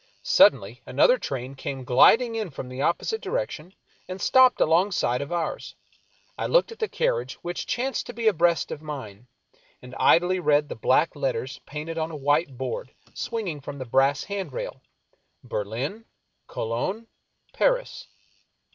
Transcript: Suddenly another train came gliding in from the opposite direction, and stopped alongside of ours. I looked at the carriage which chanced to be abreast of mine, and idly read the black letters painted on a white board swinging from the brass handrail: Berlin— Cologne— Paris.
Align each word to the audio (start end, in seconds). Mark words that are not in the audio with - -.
Suddenly 0.23 0.81
another 0.87 1.19
train 1.19 1.53
came 1.53 1.83
gliding 1.83 2.33
in 2.33 2.49
from 2.49 2.69
the 2.69 2.81
opposite 2.81 3.21
direction, 3.21 3.75
and 4.07 4.19
stopped 4.19 4.59
alongside 4.59 5.21
of 5.21 5.31
ours. 5.31 5.75
I 6.39 6.47
looked 6.47 6.71
at 6.71 6.79
the 6.79 6.87
carriage 6.87 7.35
which 7.43 7.67
chanced 7.67 8.07
to 8.07 8.13
be 8.13 8.27
abreast 8.27 8.71
of 8.71 8.81
mine, 8.81 9.27
and 9.79 9.93
idly 9.99 10.39
read 10.39 10.69
the 10.69 10.75
black 10.75 11.15
letters 11.15 11.59
painted 11.67 11.99
on 11.99 12.09
a 12.09 12.15
white 12.15 12.57
board 12.57 12.89
swinging 13.13 13.61
from 13.61 13.77
the 13.77 13.85
brass 13.85 14.23
handrail: 14.23 14.81
Berlin— 15.43 16.05
Cologne— 16.47 17.05
Paris. 17.53 18.07